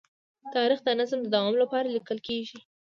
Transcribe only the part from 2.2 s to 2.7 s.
کېږي.